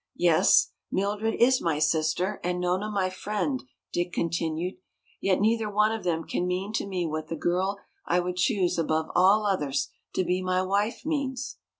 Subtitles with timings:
[0.17, 3.63] "Yes, Mildred is my sister and Nona my friend,"
[3.93, 4.77] Dick continued,
[5.19, 7.77] "yet neither one of them can mean to me what the girl
[8.07, 11.59] I would choose above all others to be my wife means.